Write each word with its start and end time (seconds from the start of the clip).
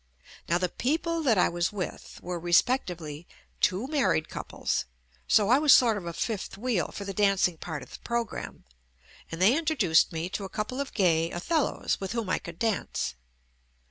Now 0.49 0.57
the 0.57 0.67
people 0.67 1.21
that 1.21 1.37
I 1.37 1.47
was 1.47 1.71
with 1.71 2.19
were, 2.23 2.39
respectively, 2.39 3.27
two 3.59 3.85
married 3.85 4.29
couples, 4.29 4.85
so 5.27 5.49
I 5.49 5.59
was 5.59 5.73
sort 5.73 5.95
of 5.95 6.07
a 6.07 6.11
fifth 6.13 6.57
wheel 6.57 6.87
for 6.91 7.05
the 7.05 7.13
dancing 7.13 7.55
part 7.55 7.83
of 7.83 7.91
the 7.93 7.99
programme, 7.99 8.63
and 9.31 9.39
they 9.39 9.55
introduced 9.55 10.11
me 10.11 10.27
to 10.29 10.43
a 10.43 10.49
couple 10.49 10.81
of 10.81 10.95
gay 10.95 11.29
"Othellos" 11.29 11.99
with 12.01 12.13
whom 12.13 12.31
I 12.31 12.39
could 12.39 12.57
dance. 12.57 13.13